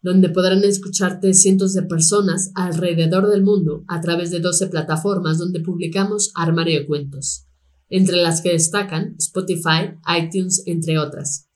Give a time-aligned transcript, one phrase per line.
[0.00, 5.58] donde podrán escucharte cientos de personas alrededor del mundo a través de 12 plataformas donde
[5.60, 7.46] publicamos Armario de Cuentos,
[7.88, 11.48] entre las que destacan Spotify, iTunes, entre otras.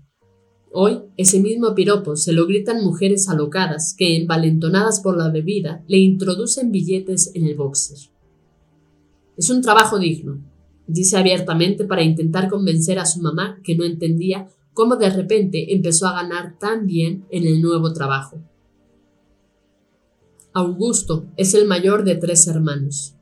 [0.71, 5.97] Hoy, ese mismo piropo se lo gritan mujeres alocadas que, envalentonadas por la bebida, le
[5.97, 7.97] introducen billetes en el boxer.
[9.37, 10.39] Es un trabajo digno,
[10.87, 16.07] dice abiertamente para intentar convencer a su mamá que no entendía cómo de repente empezó
[16.07, 18.41] a ganar tan bien en el nuevo trabajo.
[20.53, 23.13] Augusto es el mayor de tres hermanos.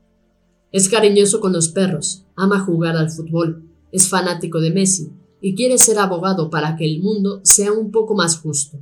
[0.72, 5.10] Es cariñoso con los perros, ama jugar al fútbol, es fanático de Messi
[5.42, 8.78] y quiere ser abogado para que el mundo sea un poco más justo,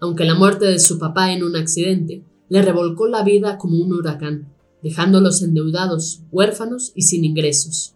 [0.00, 3.92] aunque la muerte de su papá en un accidente le revolcó la vida como un
[3.92, 4.53] huracán
[4.84, 7.94] dejándolos endeudados, huérfanos y sin ingresos.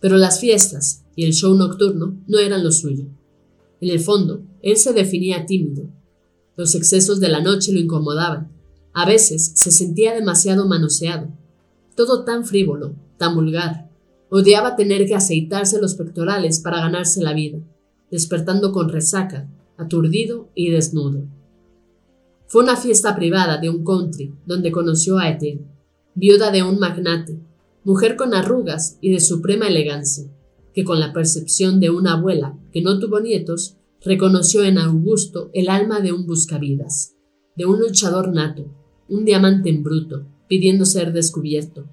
[0.00, 3.04] Pero las fiestas y el show nocturno no eran lo suyo.
[3.82, 5.90] En el fondo, él se definía tímido.
[6.56, 8.50] Los excesos de la noche lo incomodaban.
[8.94, 11.28] A veces se sentía demasiado manoseado.
[11.94, 13.90] Todo tan frívolo, tan vulgar.
[14.30, 17.58] Odiaba tener que aceitarse los pectorales para ganarse la vida,
[18.10, 21.26] despertando con resaca, aturdido y desnudo.
[22.46, 25.73] Fue una fiesta privada de un country donde conoció a Etienne
[26.14, 27.38] viuda de un magnate,
[27.84, 30.30] mujer con arrugas y de suprema elegancia,
[30.72, 35.68] que con la percepción de una abuela que no tuvo nietos, reconoció en Augusto el
[35.68, 37.14] alma de un buscavidas,
[37.56, 38.66] de un luchador nato,
[39.08, 41.86] un diamante en bruto, pidiendo ser descubierto,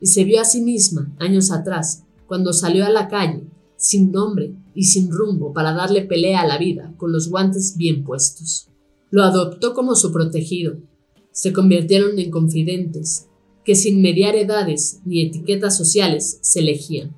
[0.00, 3.44] y se vio a sí misma, años atrás, cuando salió a la calle,
[3.76, 8.04] sin nombre y sin rumbo para darle pelea a la vida, con los guantes bien
[8.04, 8.68] puestos.
[9.10, 10.78] Lo adoptó como su protegido.
[11.32, 13.28] Se convirtieron en confidentes,
[13.64, 17.14] que sin mediar edades ni etiquetas sociales se elegían.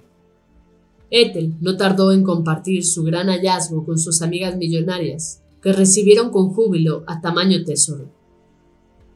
[1.11, 6.51] Ethel no tardó en compartir su gran hallazgo con sus amigas millonarias, que recibieron con
[6.51, 8.11] júbilo a tamaño tesoro.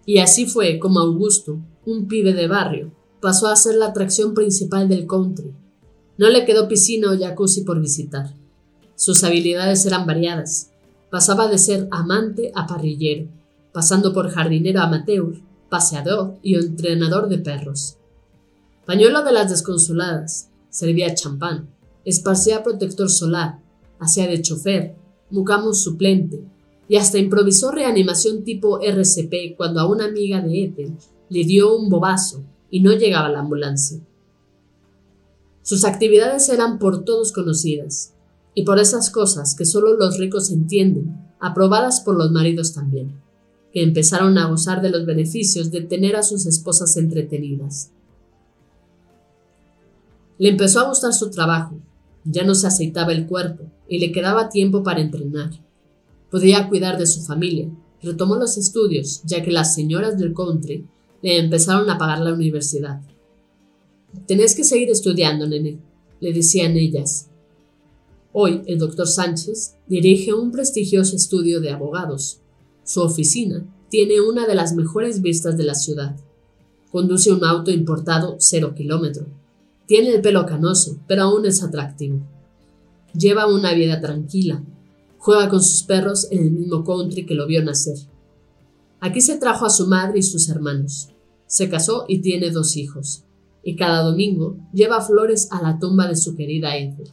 [0.07, 4.89] Y así fue como Augusto, un pibe de barrio, pasó a ser la atracción principal
[4.89, 5.53] del country.
[6.17, 8.33] No le quedó piscina o jacuzzi por visitar.
[8.95, 10.71] Sus habilidades eran variadas.
[11.11, 13.29] Pasaba de ser amante a parrillero,
[13.73, 15.35] pasando por jardinero amateur,
[15.69, 17.97] paseador y entrenador de perros.
[18.87, 21.69] Pañuelo de las desconsoladas, servía champán,
[22.05, 23.61] esparcía protector solar,
[23.99, 24.95] hacía de chofer,
[25.31, 26.43] mucamos suplente,
[26.89, 30.97] y hasta improvisó reanimación tipo RCP cuando a una amiga de Ethel
[31.29, 34.01] le dio un bobazo y no llegaba la ambulancia.
[35.63, 38.15] Sus actividades eran por todos conocidas,
[38.55, 43.28] y por esas cosas que solo los ricos entienden, aprobadas por los maridos también
[43.73, 47.91] que empezaron a gozar de los beneficios de tener a sus esposas entretenidas.
[50.39, 51.77] Le empezó a gustar su trabajo,
[52.25, 55.51] ya no se aceitaba el cuerpo y le quedaba tiempo para entrenar.
[56.31, 57.69] Podía cuidar de su familia,
[58.03, 60.87] retomó los estudios ya que las señoras del country
[61.23, 63.01] le empezaron a pagar la universidad.
[64.27, 65.79] Tenés que seguir estudiando, nene,
[66.21, 67.29] le decían ellas.
[68.33, 72.41] Hoy el doctor Sánchez dirige un prestigioso estudio de abogados
[72.89, 76.17] su oficina tiene una de las mejores vistas de la ciudad.
[76.91, 79.27] Conduce un auto importado cero kilómetro.
[79.85, 82.21] Tiene el pelo canoso, pero aún es atractivo.
[83.13, 84.65] lleva una vida tranquila,
[85.19, 87.99] juega con sus perros en el mismo country que lo vio nacer.
[89.01, 91.11] Aquí se trajo a su madre y sus hermanos,
[91.47, 93.25] se casó y tiene dos hijos,
[93.63, 97.11] y cada domingo lleva flores a la tumba de su querida Ethel.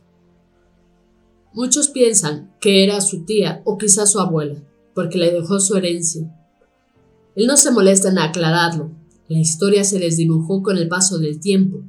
[1.54, 4.62] Muchos piensan que era su tía o quizás su abuela,
[4.96, 6.34] porque le dejó su herencia.
[7.36, 8.92] Él no se molesta en aclararlo,
[9.28, 11.84] la historia se les dibujó con el paso del tiempo.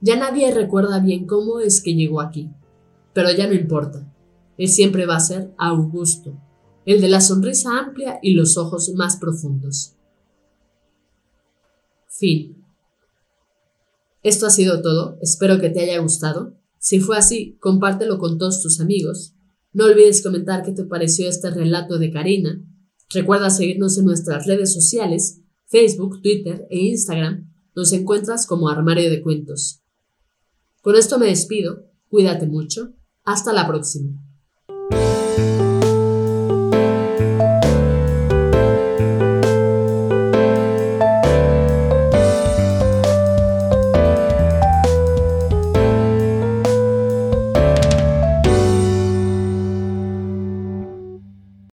[0.00, 2.50] Ya nadie recuerda bien cómo es que llegó aquí.
[3.14, 4.06] Pero ya no importa.
[4.58, 6.34] Él siempre va a ser Augusto,
[6.84, 9.94] el de la sonrisa amplia y los ojos más profundos.
[12.08, 12.62] Fin.
[14.22, 15.16] Esto ha sido todo.
[15.22, 16.52] Espero que te haya gustado.
[16.78, 19.34] Si fue así, compártelo con todos tus amigos.
[19.72, 22.62] No olvides comentar qué te pareció este relato de Karina.
[23.10, 25.42] Recuerda seguirnos en nuestras redes sociales
[25.72, 29.82] Facebook, Twitter e Instagram nos encuentras como Armario de Cuentos.
[30.82, 32.92] Con esto me despido, cuídate mucho,
[33.24, 34.12] hasta la próxima.